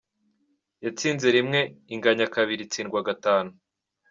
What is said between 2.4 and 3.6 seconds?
itsindwa gatanu.